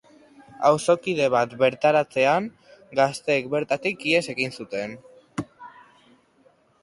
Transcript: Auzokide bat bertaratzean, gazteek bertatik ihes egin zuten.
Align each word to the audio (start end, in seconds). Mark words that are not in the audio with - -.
Auzokide 0.69 1.25
bat 1.33 1.51
bertaratzean, 1.59 2.47
gazteek 3.01 3.51
bertatik 3.53 4.03
ihes 4.13 4.23
egin 4.35 4.57
zuten. 4.63 4.97